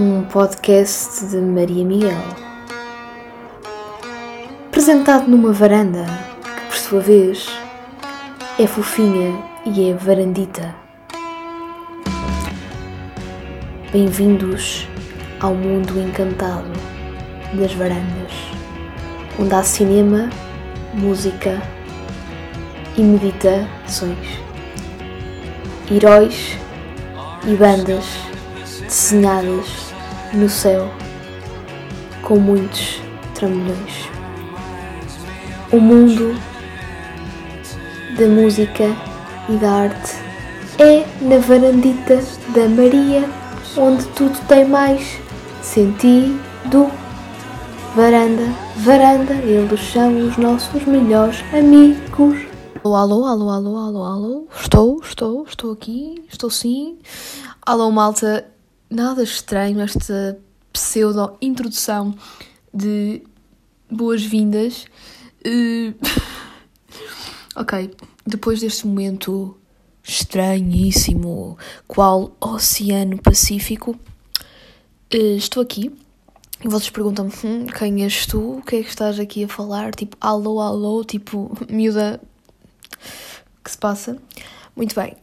um 0.00 0.24
podcast 0.24 1.26
de 1.26 1.36
Maria 1.36 1.84
Miguel. 1.84 2.24
Apresentado 4.68 5.28
numa 5.28 5.52
varanda, 5.52 6.06
que 6.42 6.66
por 6.68 6.76
sua 6.76 7.00
vez 7.00 7.46
é 8.58 8.66
fofinha 8.66 9.38
e 9.66 9.90
é 9.90 9.94
varandita. 9.94 10.74
Bem-vindos 13.92 14.88
ao 15.38 15.54
mundo 15.54 16.00
encantado 16.00 16.72
das 17.52 17.74
varandas, 17.74 18.32
onde 19.38 19.54
há 19.54 19.62
cinema, 19.62 20.30
música 20.94 21.60
e 22.96 23.02
meditações, 23.02 24.40
heróis 25.90 26.56
e 27.46 27.54
bandas 27.54 28.06
desenhadas 28.84 29.89
no 30.32 30.48
céu 30.48 30.90
com 32.22 32.36
muitos 32.36 33.00
trambolhões. 33.34 34.08
O 35.72 35.80
mundo 35.80 36.36
da 38.16 38.26
música 38.26 38.84
e 39.48 39.56
da 39.56 39.70
arte 39.70 40.14
é 40.78 41.04
na 41.20 41.38
varandita 41.38 42.20
da 42.54 42.68
Maria, 42.68 43.28
onde 43.76 44.04
tudo 44.08 44.38
tem 44.46 44.64
mais 44.64 45.18
sentido. 45.62 46.90
Varanda, 47.94 48.44
varanda, 48.76 49.34
eles 49.34 49.80
são 49.92 50.28
os 50.28 50.36
nossos 50.36 50.84
melhores 50.84 51.42
amigos. 51.52 52.38
Alô, 52.84 52.94
alô, 52.94 53.24
alô, 53.26 53.50
alô, 53.50 53.76
alô, 53.76 54.04
alô. 54.04 54.48
Estou, 54.58 55.00
estou, 55.02 55.44
estou 55.44 55.72
aqui, 55.72 56.24
estou 56.28 56.48
sim. 56.48 56.98
Alô, 57.66 57.90
malta. 57.90 58.46
Nada 58.90 59.22
estranho 59.22 59.80
esta 59.80 60.36
pseudo-introdução 60.72 62.12
de 62.74 63.22
boas-vindas. 63.88 64.84
Uh... 65.46 65.94
ok, 67.54 67.94
depois 68.26 68.58
deste 68.58 68.88
momento 68.88 69.56
estranhíssimo, 70.02 71.56
qual 71.86 72.36
Oceano 72.40 73.16
Pacífico, 73.22 73.92
uh, 73.92 75.36
estou 75.36 75.62
aqui 75.62 75.96
e 76.64 76.66
vocês 76.66 76.90
perguntam-me 76.90 77.32
hum, 77.44 77.66
quem 77.66 78.02
és 78.02 78.26
tu? 78.26 78.58
O 78.58 78.62
que 78.62 78.74
é 78.74 78.82
que 78.82 78.88
estás 78.88 79.20
aqui 79.20 79.44
a 79.44 79.48
falar? 79.48 79.94
Tipo, 79.94 80.16
alô, 80.20 80.60
alô, 80.60 81.04
tipo, 81.04 81.56
miúda, 81.70 82.20
que 83.62 83.70
se 83.70 83.78
passa? 83.78 84.20
Muito 84.74 84.96
bem. 84.96 85.16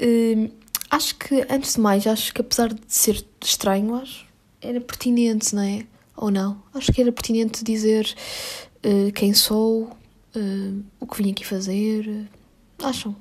Uh, 0.00 0.61
acho 0.92 1.16
que, 1.16 1.46
antes 1.48 1.74
de 1.74 1.80
mais, 1.80 2.06
acho 2.06 2.34
que 2.34 2.42
apesar 2.42 2.68
de 2.68 2.80
ser 2.86 3.24
estranho, 3.42 3.94
acho, 3.94 4.26
era 4.60 4.78
pertinente, 4.78 5.54
não 5.54 5.62
é? 5.62 5.86
Ou 6.14 6.30
não? 6.30 6.62
Acho 6.74 6.92
que 6.92 7.00
era 7.00 7.10
pertinente 7.10 7.64
dizer 7.64 8.14
uh, 8.84 9.10
quem 9.12 9.32
sou, 9.32 9.84
uh, 10.36 10.84
o 11.00 11.06
que 11.06 11.22
vim 11.22 11.32
aqui 11.32 11.46
fazer. 11.46 12.28
Acham? 12.82 13.16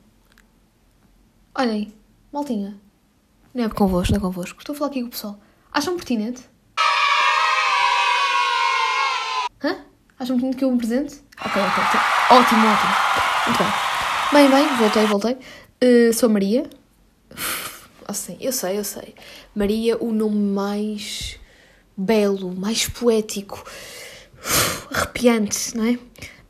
Olhem, 1.55 1.93
maltinha. 2.31 2.77
Não 3.53 3.63
é 3.63 3.69
convosco, 3.69 4.11
não 4.11 4.19
é 4.19 4.21
convosco. 4.21 4.59
Estou 4.59 4.75
a 4.75 4.77
falar 4.77 4.91
aqui 4.91 5.01
com 5.01 5.07
o 5.07 5.11
pessoal. 5.11 5.39
Acham 5.71 5.95
pertinente? 5.95 6.43
Hã? 9.63 9.77
Acham 10.19 10.35
pertinente 10.35 10.57
que 10.57 10.65
eu 10.65 10.71
me 10.71 10.77
presente? 10.77 11.21
Ok, 11.39 11.61
ok. 11.61 11.99
Ótimo, 12.31 12.67
ótimo. 12.67 12.93
Muito 13.47 13.63
bem. 13.63 13.71
Bem, 14.33 14.49
bem, 14.49 14.77
voltei, 14.77 15.05
voltei. 15.05 15.37
Uh, 15.81 16.13
sou 16.13 16.27
a 16.27 16.31
Maria. 16.33 16.80
Assim, 18.07 18.37
eu 18.39 18.51
sei, 18.51 18.77
eu 18.77 18.83
sei. 18.83 19.15
Maria, 19.55 19.97
o 19.97 20.11
nome 20.11 20.37
mais 20.37 21.39
belo, 21.95 22.53
mais 22.55 22.87
poético, 22.87 23.63
arrepiante, 24.91 25.75
não 25.77 25.85
é? 25.85 25.99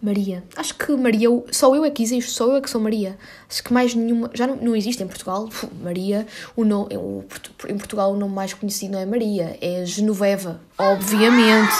Maria. 0.01 0.43
Acho 0.55 0.73
que 0.75 0.91
Maria, 0.93 1.29
só 1.51 1.75
eu 1.75 1.85
é 1.85 1.91
que 1.91 2.01
existo, 2.01 2.31
só 2.31 2.47
eu 2.47 2.55
é 2.55 2.61
que 2.61 2.69
sou 2.69 2.81
Maria. 2.81 3.17
Acho 3.47 3.63
que 3.63 3.71
mais 3.71 3.93
nenhuma, 3.93 4.31
já 4.33 4.47
não, 4.47 4.55
não 4.55 4.75
existe 4.75 5.03
em 5.03 5.07
Portugal. 5.07 5.47
Maria, 5.83 6.25
o 6.55 6.63
nome, 6.63 6.97
o, 6.97 7.23
em 7.69 7.77
Portugal 7.77 8.11
o 8.11 8.17
nome 8.17 8.33
mais 8.33 8.53
conhecido 8.53 8.93
não 8.93 8.99
é 8.99 9.05
Maria, 9.05 9.57
é 9.61 9.85
Genoveva, 9.85 10.59
obviamente. 10.75 11.75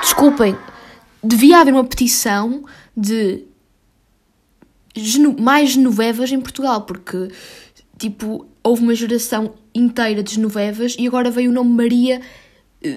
Desculpem, 0.00 0.56
devia 1.22 1.60
haver 1.60 1.74
uma 1.74 1.84
petição 1.84 2.64
de 2.96 3.44
geno, 4.94 5.36
mais 5.38 5.70
Genovevas 5.72 6.32
em 6.32 6.40
Portugal, 6.40 6.82
porque, 6.82 7.28
tipo, 7.98 8.46
houve 8.62 8.82
uma 8.82 8.94
geração 8.94 9.54
inteira 9.74 10.22
de 10.22 10.34
Genovevas 10.34 10.96
e 10.98 11.06
agora 11.06 11.30
veio 11.30 11.50
o 11.50 11.54
nome 11.54 11.70
Maria, 11.70 12.20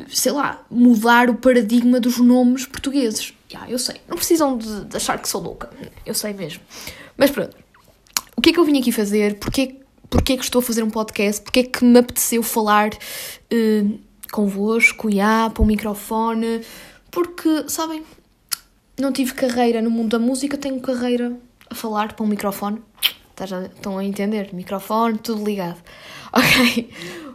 sei 0.09 0.31
lá, 0.31 0.65
mudar 0.69 1.29
o 1.29 1.35
paradigma 1.35 1.99
dos 1.99 2.17
nomes 2.17 2.65
portugueses. 2.65 3.33
Já, 3.47 3.59
yeah, 3.59 3.71
eu 3.71 3.79
sei. 3.79 3.95
Não 4.07 4.15
precisam 4.15 4.57
de, 4.57 4.85
de, 4.85 4.97
achar 4.97 5.19
que 5.19 5.27
sou 5.27 5.41
louca. 5.41 5.69
Eu 6.05 6.13
sei 6.13 6.33
mesmo. 6.33 6.61
Mas 7.17 7.31
pronto. 7.31 7.55
O 8.37 8.41
que 8.41 8.51
é 8.51 8.53
que 8.53 8.59
eu 8.59 8.65
vim 8.65 8.79
aqui 8.79 8.91
fazer? 8.91 9.39
Porquê, 9.39 9.77
porquê 10.09 10.37
que 10.37 10.43
estou 10.43 10.59
a 10.59 10.61
fazer 10.61 10.83
um 10.83 10.89
podcast? 10.89 11.41
Porquê 11.41 11.63
que 11.63 11.83
me 11.83 11.99
apeteceu 11.99 12.43
falar 12.43 12.91
uh, 12.93 13.99
convosco, 14.31 15.11
já, 15.11 15.49
para 15.49 15.63
o 15.63 15.65
microfone? 15.65 16.61
Porque, 17.09 17.65
sabem, 17.67 18.03
não 18.99 19.11
tive 19.11 19.33
carreira 19.33 19.81
no 19.81 19.89
mundo 19.89 20.09
da 20.09 20.19
música, 20.19 20.57
tenho 20.57 20.79
carreira 20.79 21.35
a 21.69 21.75
falar 21.75 22.13
para 22.13 22.23
um 22.23 22.27
microfone. 22.27 22.81
Estão 23.43 23.97
a 23.97 24.03
entender? 24.03 24.53
Microfone, 24.53 25.17
tudo 25.17 25.43
ligado. 25.43 25.79
Ok, 26.31 26.91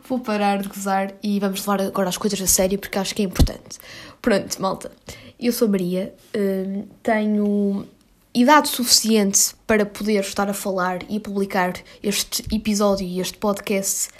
vou 0.08 0.20
parar 0.20 0.62
de 0.62 0.68
gozar 0.68 1.14
e 1.20 1.40
vamos 1.40 1.66
levar 1.66 1.82
agora 1.82 2.08
as 2.08 2.16
coisas 2.16 2.40
a 2.40 2.46
sério 2.46 2.78
porque 2.78 2.96
acho 2.96 3.12
que 3.12 3.22
é 3.22 3.24
importante. 3.24 3.80
Pronto, 4.22 4.62
malta. 4.62 4.92
Eu 5.40 5.52
sou 5.52 5.68
Maria, 5.68 6.14
hum, 6.32 6.86
tenho 7.02 7.88
idade 8.32 8.68
suficiente 8.68 9.54
para 9.66 9.84
poder 9.84 10.20
estar 10.20 10.48
a 10.48 10.54
falar 10.54 11.00
e 11.08 11.16
a 11.16 11.20
publicar 11.20 11.74
este 12.02 12.44
episódio 12.54 13.06
e 13.06 13.20
este 13.20 13.36
podcast 13.38 14.10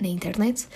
na 0.00 0.08
internet. 0.08 0.66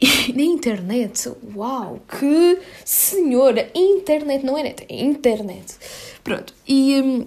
E, 0.00 0.32
na 0.32 0.42
internet? 0.42 1.30
Uau, 1.54 2.00
que 2.08 2.58
senhora! 2.84 3.70
Internet, 3.74 4.44
não 4.44 4.58
é 4.58 4.62
net, 4.62 4.86
é 4.88 5.02
internet. 5.04 5.76
Pronto, 6.22 6.54
e, 6.66 7.00
hum, 7.00 7.26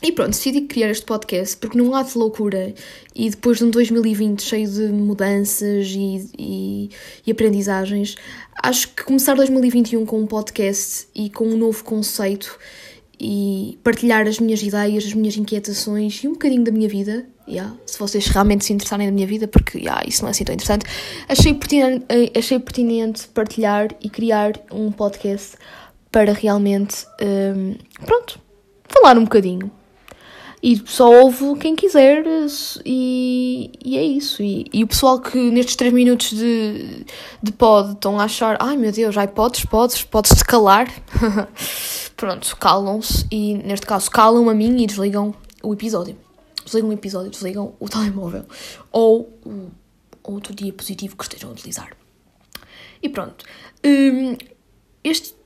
e 0.00 0.12
pronto, 0.12 0.30
decidi 0.30 0.62
criar 0.62 0.90
este 0.90 1.04
podcast 1.04 1.56
porque 1.56 1.76
num 1.76 1.92
ato 1.94 2.12
de 2.12 2.18
loucura 2.18 2.72
e 3.14 3.30
depois 3.30 3.58
de 3.58 3.64
um 3.64 3.70
2020 3.70 4.42
cheio 4.42 4.70
de 4.70 4.88
mudanças 4.88 5.88
e, 5.88 6.30
e, 6.38 6.90
e 7.26 7.30
aprendizagens, 7.32 8.14
acho 8.62 8.88
que 8.94 9.02
começar 9.02 9.34
2021 9.34 10.06
com 10.06 10.20
um 10.20 10.26
podcast 10.26 11.08
e 11.14 11.28
com 11.28 11.48
um 11.48 11.56
novo 11.56 11.82
conceito 11.82 12.56
e 13.20 13.76
partilhar 13.82 14.28
as 14.28 14.38
minhas 14.38 14.62
ideias, 14.62 15.04
as 15.04 15.14
minhas 15.14 15.36
inquietações 15.36 16.22
e 16.22 16.28
um 16.28 16.32
bocadinho 16.32 16.62
da 16.62 16.70
minha 16.70 16.88
vida, 16.88 17.26
yeah, 17.48 17.74
se 17.84 17.98
vocês 17.98 18.28
realmente 18.28 18.64
se 18.64 18.72
interessarem 18.72 19.08
da 19.08 19.12
minha 19.12 19.26
vida, 19.26 19.48
porque 19.48 19.78
yeah, 19.78 20.00
isso 20.06 20.22
não 20.22 20.28
é 20.28 20.30
assim 20.30 20.44
tão 20.44 20.54
interessante, 20.54 20.86
achei 21.28 21.52
pertinente, 21.54 22.04
achei 22.36 22.58
pertinente 22.60 23.26
partilhar 23.28 23.88
e 24.00 24.08
criar 24.08 24.52
um 24.70 24.92
podcast 24.92 25.56
para 26.12 26.32
realmente, 26.32 27.04
um, 27.20 27.74
pronto, 28.06 28.40
falar 28.88 29.18
um 29.18 29.24
bocadinho 29.24 29.70
e 30.62 30.82
só 30.86 31.22
ouve 31.22 31.56
quem 31.60 31.76
quiser 31.76 32.24
e, 32.84 33.70
e 33.84 33.96
é 33.96 34.02
isso. 34.02 34.42
E, 34.42 34.66
e, 34.72 34.82
o 34.82 34.88
pessoal 34.88 35.20
que 35.20 35.38
nestes 35.50 35.76
3 35.76 35.92
minutos 35.92 36.30
de, 36.30 37.04
de 37.42 37.52
pod 37.52 37.92
estão 37.92 38.18
a 38.18 38.24
achar 38.24 38.56
ai 38.60 38.76
meu 38.76 38.90
Deus, 38.90 39.16
ai 39.16 39.28
podes, 39.28 39.64
podes, 39.64 40.02
podes-te 40.02 40.44
calar. 40.44 40.88
Pronto, 42.16 42.56
calam-se 42.56 43.26
e 43.30 43.54
neste 43.54 43.86
caso 43.86 44.10
calam 44.10 44.48
a 44.48 44.54
mim 44.54 44.82
e 44.82 44.86
desligam 44.86 45.32
o 45.62 45.72
episódio. 45.72 46.16
Desligam 46.64 46.90
o 46.90 46.92
episódio, 46.92 47.30
desligam 47.30 47.74
o 47.78 47.88
telemóvel 47.88 48.44
ou 48.90 49.32
o 49.44 49.70
outro 50.24 50.54
dia 50.54 50.72
positivo 50.72 51.16
que 51.16 51.22
estejam 51.22 51.50
a 51.50 51.52
utilizar. 51.52 51.96
E 53.00 53.08
pronto. 53.08 53.44
Um, 53.84 54.36
este, 55.04 55.36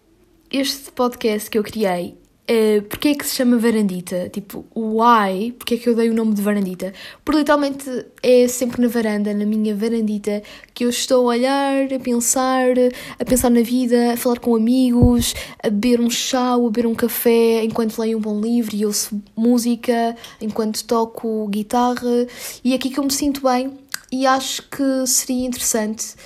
este 0.50 0.91
podcast 0.93 1.50
que 1.50 1.58
eu 1.58 1.62
criei 1.62 2.22
Uh, 2.53 2.83
porque 2.83 3.09
é 3.09 3.15
que 3.15 3.25
se 3.25 3.37
chama 3.37 3.57
varandita? 3.57 4.29
Tipo, 4.29 4.67
why? 4.77 5.53
Porque 5.53 5.75
é 5.75 5.79
que 5.79 5.89
eu 5.89 5.95
dei 5.95 6.11
o 6.11 6.15
nome 6.15 6.35
de 6.35 6.43
varandita? 6.43 6.93
Porque 7.25 7.39
literalmente 7.39 7.89
é 8.23 8.47
sempre 8.47 8.83
na 8.83 8.89
varanda, 8.89 9.33
na 9.33 9.47
minha 9.47 9.75
varandita, 9.75 10.43
que 10.75 10.85
eu 10.85 10.91
estou 10.91 11.31
a 11.31 11.35
olhar, 11.35 11.91
a 11.91 11.99
pensar, 11.99 12.75
a 13.19 13.25
pensar 13.25 13.49
na 13.49 13.63
vida, 13.63 14.13
a 14.13 14.17
falar 14.19 14.39
com 14.39 14.55
amigos, 14.55 15.35
a 15.63 15.71
beber 15.71 15.99
um 15.99 16.11
chá 16.11 16.55
ou 16.55 16.67
a 16.67 16.71
beber 16.71 16.87
um 16.87 16.95
café 16.95 17.65
enquanto 17.65 17.99
leio 17.99 18.19
um 18.19 18.21
bom 18.21 18.39
livro 18.39 18.77
e 18.77 18.85
ouço 18.85 19.19
música, 19.35 20.15
enquanto 20.39 20.85
toco 20.85 21.49
guitarra. 21.49 22.27
E 22.63 22.73
é 22.73 22.77
aqui 22.77 22.91
que 22.91 22.99
eu 22.99 23.05
me 23.05 23.13
sinto 23.13 23.41
bem 23.43 23.79
e 24.11 24.27
acho 24.27 24.63
que 24.69 25.07
seria 25.07 25.47
interessante 25.47 26.17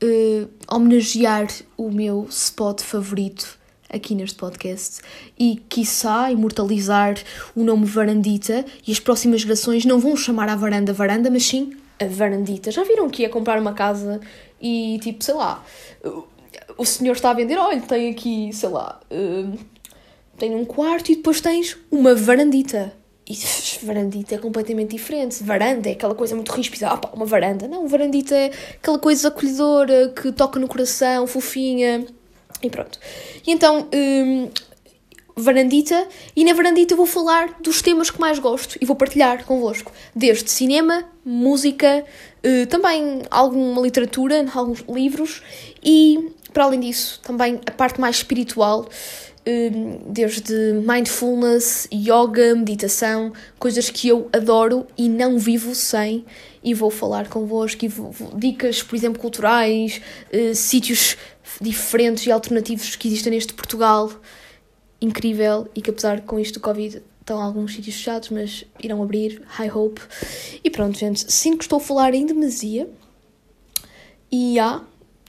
uh, 0.00 0.48
homenagear 0.68 1.48
o 1.76 1.90
meu 1.90 2.24
spot 2.30 2.82
favorito 2.82 3.61
aqui 3.92 4.14
neste 4.14 4.36
podcast 4.36 5.00
e, 5.38 5.62
quiçá, 5.68 6.30
imortalizar 6.30 7.16
o 7.54 7.62
nome 7.62 7.84
Varandita 7.84 8.64
e 8.86 8.92
as 8.92 8.98
próximas 8.98 9.42
gerações 9.42 9.84
não 9.84 9.98
vão 10.00 10.16
chamar 10.16 10.48
a 10.48 10.56
varanda 10.56 10.92
varanda, 10.92 11.30
mas 11.30 11.44
sim 11.44 11.76
a 12.00 12.06
varandita. 12.06 12.70
Já 12.70 12.82
viram 12.84 13.08
que 13.08 13.24
é 13.24 13.28
comprar 13.28 13.60
uma 13.60 13.72
casa 13.72 14.20
e 14.60 14.98
tipo, 15.02 15.22
sei 15.22 15.34
lá, 15.34 15.64
o 16.76 16.84
senhor 16.84 17.12
está 17.12 17.30
a 17.30 17.34
vender, 17.34 17.56
olha, 17.56 17.80
tem 17.80 18.10
aqui, 18.10 18.50
sei 18.52 18.68
lá, 18.68 19.00
uh, 19.10 19.58
tem 20.38 20.54
um 20.54 20.64
quarto 20.64 21.12
e 21.12 21.16
depois 21.16 21.40
tens 21.40 21.76
uma 21.90 22.14
varandita. 22.14 22.92
E 23.26 23.36
varandita 23.86 24.34
é 24.34 24.38
completamente 24.38 24.90
diferente. 24.90 25.42
Varanda 25.42 25.88
é 25.88 25.92
aquela 25.92 26.14
coisa 26.14 26.34
muito 26.34 26.50
ríspida. 26.52 26.88
Ah, 26.88 26.96
pá, 26.96 27.10
uma 27.14 27.24
varanda. 27.24 27.68
Não, 27.68 27.86
varandita 27.86 28.34
é 28.34 28.50
aquela 28.74 28.98
coisa 28.98 29.28
acolhedora 29.28 30.08
que 30.08 30.32
toca 30.32 30.58
no 30.58 30.66
coração, 30.66 31.26
fofinha. 31.26 32.04
E 32.60 32.68
pronto. 32.70 32.98
E 33.46 33.52
então, 33.52 33.88
hum, 33.94 34.50
varandita. 35.36 36.06
E 36.34 36.44
na 36.44 36.52
varandita 36.52 36.94
eu 36.94 36.96
vou 36.96 37.06
falar 37.06 37.58
dos 37.60 37.80
temas 37.80 38.10
que 38.10 38.20
mais 38.20 38.38
gosto 38.38 38.76
e 38.80 38.84
vou 38.84 38.96
partilhar 38.96 39.44
convosco. 39.44 39.92
Desde 40.14 40.50
cinema, 40.50 41.04
música, 41.24 42.04
uh, 42.44 42.66
também 42.66 43.22
alguma 43.30 43.80
literatura, 43.80 44.44
alguns 44.54 44.84
livros. 44.88 45.42
E, 45.82 46.30
para 46.52 46.64
além 46.64 46.80
disso, 46.80 47.20
também 47.22 47.60
a 47.66 47.70
parte 47.70 48.00
mais 48.00 48.16
espiritual 48.16 48.88
Hum, 49.44 49.98
desde 50.06 50.54
mindfulness, 50.86 51.88
yoga, 51.92 52.54
meditação, 52.54 53.32
coisas 53.58 53.90
que 53.90 54.06
eu 54.06 54.28
adoro 54.32 54.86
e 54.96 55.08
não 55.08 55.36
vivo 55.36 55.74
sem. 55.74 56.24
E 56.62 56.72
vou 56.72 56.90
falar 56.90 57.28
convosco, 57.28 57.84
e 57.84 57.88
vou, 57.88 58.12
vou, 58.12 58.38
dicas, 58.38 58.84
por 58.84 58.94
exemplo, 58.94 59.20
culturais, 59.20 60.00
uh, 60.32 60.54
sítios 60.54 61.16
diferentes 61.60 62.26
e 62.26 62.32
alternativos 62.32 62.96
que 62.96 63.08
existem 63.08 63.32
neste 63.32 63.54
Portugal. 63.54 64.10
Incrível, 65.00 65.68
e 65.74 65.82
que 65.82 65.90
apesar 65.90 66.20
com 66.22 66.38
isto 66.38 66.54
do 66.54 66.60
Covid 66.60 67.02
estão 67.20 67.40
alguns 67.40 67.74
sítios 67.74 67.96
fechados, 67.96 68.30
mas 68.30 68.64
irão 68.82 69.02
abrir, 69.02 69.42
high 69.46 69.70
hope. 69.70 70.00
E 70.62 70.70
pronto, 70.70 70.98
gente, 70.98 71.32
sinto 71.32 71.58
que 71.58 71.64
estou 71.64 71.78
a 71.78 71.80
falar 71.80 72.14
em 72.14 72.26
demasia. 72.26 72.88
E 74.30 74.58
há, 74.58 74.82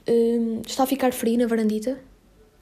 um, 0.07 0.61
está 0.65 0.83
a 0.83 0.87
ficar 0.87 1.11
frio 1.11 1.37
na 1.37 1.47
varandita 1.47 1.99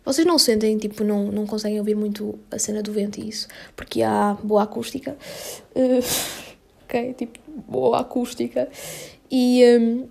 vocês 0.03 0.25
não 0.25 0.39
sentem, 0.39 0.77
tipo, 0.77 1.03
não, 1.03 1.31
não 1.31 1.45
conseguem 1.45 1.77
ouvir 1.77 1.95
muito 1.95 2.39
a 2.49 2.57
cena 2.57 2.81
do 2.81 2.91
vento 2.91 3.19
e 3.19 3.29
isso, 3.29 3.47
porque 3.75 4.01
há 4.01 4.35
boa 4.43 4.63
acústica. 4.63 5.15
Uh, 5.75 6.03
ok, 6.83 7.13
tipo, 7.13 7.39
boa 7.67 7.99
acústica. 7.99 8.67
E, 9.29 9.63
um, 9.79 10.09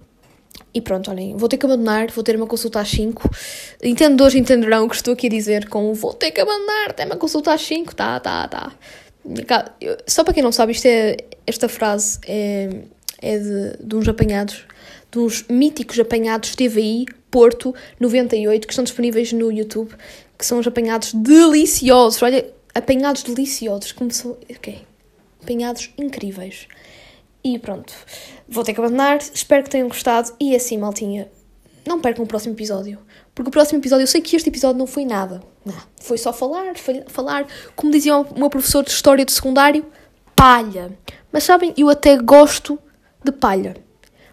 e 0.73 0.81
pronto, 0.81 1.11
olhem, 1.11 1.37
vou 1.37 1.49
ter 1.49 1.57
que 1.57 1.67
abandonar, 1.67 2.11
vou 2.11 2.23
ter 2.23 2.37
uma 2.37 2.47
consulta 2.47 2.81
às 2.81 2.89
5. 2.89 3.29
Entendedores 3.83 4.35
entenderão 4.35 4.87
o 4.87 4.89
que 4.89 4.97
estou 4.97 5.15
aqui 5.15 5.27
a 5.27 5.31
dizer 5.31 5.69
com 5.69 5.93
vou 5.95 6.15
ter 6.15 6.31
que 6.31 6.41
abandonar, 6.41 6.93
tem 6.93 7.07
uma 7.07 7.17
consulta 7.17 7.53
às 7.53 7.63
5, 7.63 7.95
tá, 7.95 8.21
tá, 8.21 8.49
tá. 8.49 8.73
Só 10.07 10.25
para 10.25 10.35
quem 10.35 10.43
não 10.43 10.53
sabe, 10.53 10.73
isto 10.73 10.87
é, 10.87 11.17
esta 11.47 11.69
frase 11.69 12.19
é, 12.27 12.83
é 13.21 13.39
de, 13.39 13.77
de 13.81 13.97
uns 13.97 14.09
apanhados, 14.09 14.65
de 15.11 15.19
uns 15.19 15.45
míticos 15.49 15.99
apanhados 15.99 16.55
TVI 16.55 17.07
Porto 17.31 17.75
98, 17.99 18.67
que 18.67 18.73
estão 18.73 18.85
disponíveis 18.85 19.33
no 19.33 19.53
YouTube, 19.53 19.95
que 20.37 20.45
são 20.45 20.59
os 20.59 20.67
apanhados 20.67 21.15
deliciosos. 21.15 22.23
Olha, 22.23 22.45
apanhados 22.75 23.23
deliciosos, 23.23 23.93
como 23.93 24.11
são. 24.11 24.37
Ok. 24.51 24.79
Apanhados 25.43 25.91
incríveis. 25.97 26.67
E 27.43 27.59
pronto. 27.59 27.93
Vou 28.49 28.65
ter 28.65 28.75
que 28.75 28.81
abandonar. 28.81 29.19
Espero 29.19 29.65
que 29.65 29.71
tenham 29.71 29.89
gostado. 29.89 30.33
E 30.39 30.55
assim, 30.55 30.79
maltinha, 30.79 31.31
não 31.87 32.01
percam 32.01 32.25
o 32.25 32.29
próximo 32.29 32.55
episódio. 32.55 32.99
Porque 33.35 33.49
o 33.49 33.53
próximo 33.53 33.79
episódio, 33.79 34.03
eu 34.05 34.09
sei 34.09 34.21
que 34.21 34.37
este 34.37 34.49
episódio 34.49 34.79
não 34.79 34.87
foi 34.87 35.05
nada. 35.05 35.43
Não. 35.65 35.75
Foi 36.01 36.19
só 36.19 36.33
falar, 36.33 36.75
falar. 37.09 37.47
Como 37.75 37.93
dizia 37.93 38.17
o 38.17 38.39
meu 38.39 38.51
professor 38.51 38.85
de 38.85 38.91
História 38.91 39.25
de 39.25 39.33
Secundário, 39.33 39.87
palha. 40.37 40.97
Mas 41.33 41.45
sabem, 41.45 41.73
eu 41.77 41.89
até 41.89 42.17
gosto 42.17 42.79
de 43.25 43.33
palha 43.33 43.75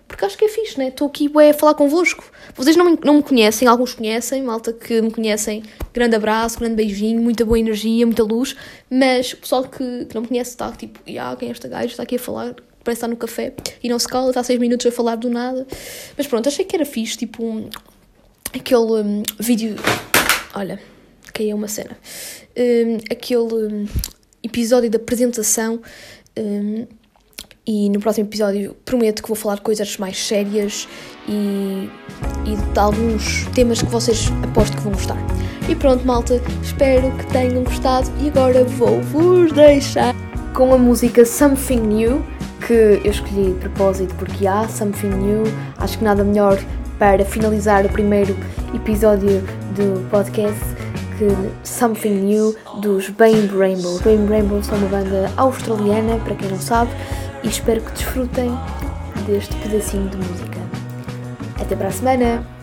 porque 0.07 0.23
acho 0.23 0.37
que 0.37 0.45
é 0.45 0.47
fixe, 0.47 0.77
né? 0.77 0.87
Estou 0.87 1.07
aqui 1.07 1.29
ué, 1.33 1.49
a 1.49 1.53
falar 1.53 1.73
convosco. 1.73 2.23
Vocês 2.55 2.75
não 2.77 2.85
me, 2.85 2.97
não 3.03 3.15
me 3.15 3.23
conhecem, 3.23 3.67
alguns 3.67 3.93
conhecem, 3.93 4.41
malta 4.41 4.71
que 4.71 5.01
me 5.01 5.11
conhecem. 5.11 5.63
Grande 5.93 6.15
abraço, 6.15 6.57
grande 6.59 6.75
beijinho, 6.75 7.21
muita 7.21 7.43
boa 7.43 7.59
energia, 7.59 8.05
muita 8.05 8.23
luz. 8.23 8.55
Mas 8.89 9.33
o 9.33 9.37
pessoal 9.37 9.63
que, 9.63 10.05
que 10.05 10.15
não 10.15 10.21
me 10.21 10.27
conhece 10.29 10.51
está 10.51 10.71
tipo, 10.71 10.99
ah, 11.19 11.35
quem 11.37 11.49
é 11.49 11.51
esta 11.51 11.67
gaja? 11.67 11.87
Está 11.87 12.03
aqui 12.03 12.15
a 12.15 12.19
falar, 12.19 12.55
parece 12.87 12.99
estar 12.99 13.07
no 13.09 13.17
café 13.17 13.53
e 13.83 13.89
não 13.89 13.99
se 13.99 14.07
cala, 14.07 14.29
está 14.29 14.41
6 14.41 14.57
minutos 14.59 14.85
a 14.85 14.91
falar 14.91 15.17
do 15.17 15.29
nada. 15.29 15.67
Mas 16.17 16.25
pronto, 16.25 16.47
achei 16.47 16.63
que 16.63 16.73
era 16.73 16.85
fixe, 16.85 17.17
tipo, 17.17 17.43
um, 17.43 17.69
aquele 18.55 19.01
um, 19.01 19.23
vídeo. 19.37 19.75
Olha, 20.55 20.79
caiu 21.33 21.57
uma 21.57 21.67
cena. 21.67 21.97
Um, 22.57 22.97
aquele 23.11 23.89
episódio 24.41 24.89
da 24.89 24.97
apresentação. 24.97 25.81
E 27.65 27.89
no 27.89 27.99
próximo 27.99 28.27
episódio 28.27 28.77
prometo 28.85 29.21
que 29.21 29.27
vou 29.27 29.35
falar 29.35 29.59
coisas 29.59 29.97
mais 29.97 30.17
sérias 30.17 30.87
e, 31.27 31.89
e 32.45 32.55
de 32.55 32.79
alguns 32.79 33.45
temas 33.53 33.81
que 33.81 33.89
vocês 33.89 34.29
aposto 34.43 34.77
que 34.77 34.83
vão 34.83 34.93
gostar. 34.93 35.17
E 35.67 35.75
pronto, 35.75 36.05
malta, 36.05 36.41
espero 36.63 37.11
que 37.17 37.27
tenham 37.33 37.65
gostado 37.65 38.09
e 38.21 38.29
agora 38.29 38.63
vou-vos 38.63 39.51
deixar 39.51 40.15
com 40.53 40.73
a 40.73 40.77
música 40.77 41.25
Something 41.25 41.81
New, 41.81 42.36
que 42.67 42.73
eu 42.73 43.11
escolhi 43.11 43.53
de 43.53 43.59
propósito 43.59 44.13
porque 44.15 44.45
há 44.45 44.67
Something 44.67 45.07
New, 45.07 45.43
acho 45.77 45.97
que 45.97 46.03
nada 46.03 46.21
melhor 46.21 46.59
para 46.99 47.23
finalizar 47.23 47.85
o 47.85 47.89
primeiro 47.89 48.35
episódio 48.73 49.41
do 49.73 50.07
podcast 50.09 50.59
que 51.17 51.27
Something 51.63 52.09
New 52.09 52.55
dos 52.81 53.09
Bane 53.09 53.47
Rainbow. 53.47 53.99
Bane 54.01 54.27
Rainbow 54.27 54.61
são 54.61 54.77
uma 54.79 54.89
banda 54.89 55.31
australiana, 55.37 56.17
para 56.17 56.35
quem 56.35 56.49
não 56.49 56.59
sabe, 56.59 56.91
e 57.41 57.47
espero 57.47 57.81
que 57.81 57.91
desfrutem 57.93 58.51
deste 59.25 59.55
pedacinho 59.55 60.09
de 60.09 60.17
música. 60.17 60.59
Até 61.59 61.75
para 61.75 61.87
a 61.87 61.91
semana! 61.91 62.56